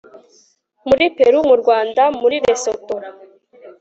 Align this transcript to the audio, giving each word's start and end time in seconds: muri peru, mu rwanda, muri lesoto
muri 0.87 1.05
peru, 1.17 1.37
mu 1.49 1.55
rwanda, 1.61 2.03
muri 2.21 2.35
lesoto 2.45 2.95